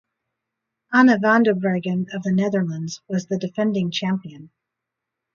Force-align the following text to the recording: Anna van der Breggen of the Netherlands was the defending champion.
Anna 0.91 1.19
van 1.19 1.43
der 1.43 1.53
Breggen 1.53 2.07
of 2.11 2.23
the 2.23 2.31
Netherlands 2.31 3.01
was 3.07 3.27
the 3.27 3.37
defending 3.37 3.91
champion. 3.91 4.49